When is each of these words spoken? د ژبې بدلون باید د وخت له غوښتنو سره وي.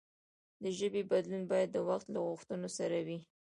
د 0.63 0.65
ژبې 0.77 1.01
بدلون 1.11 1.43
باید 1.51 1.69
د 1.73 1.77
وخت 1.89 2.07
له 2.13 2.19
غوښتنو 2.27 2.67
سره 2.77 2.97
وي. 3.07 3.19